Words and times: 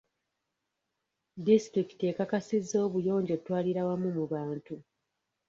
Disitulikiti 1.45 2.03
ekakasizza 2.11 2.75
obuyonjo 2.87 3.35
twalirawamu 3.43 4.07
mu 4.17 4.23
bantu. 4.31 4.75